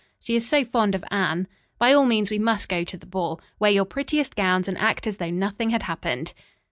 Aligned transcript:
She 0.19 0.35
is 0.35 0.49
so 0.49 0.65
fond 0.65 0.95
of 0.95 1.03
Anne. 1.11 1.47
By 1.77 1.93
all 1.93 2.07
means 2.07 2.31
we 2.31 2.39
must 2.39 2.69
go 2.69 2.83
to 2.83 2.97
the 2.97 3.05
ball. 3.05 3.39
Wear 3.59 3.69
your 3.69 3.85
prettiest 3.85 4.35
gowns 4.35 4.67
and 4.67 4.75
act 4.79 5.05
as 5.05 5.17
though 5.17 5.29
nothing 5.29 5.69
had 5.69 5.83
happened." 5.83 6.33